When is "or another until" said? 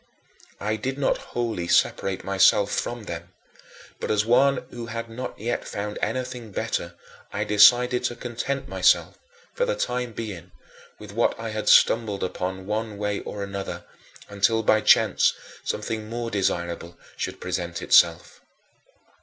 13.19-14.63